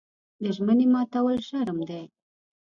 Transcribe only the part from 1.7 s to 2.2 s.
دی.